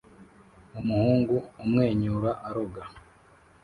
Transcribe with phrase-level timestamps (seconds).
[0.79, 2.83] Umuhungu umwenyura aroga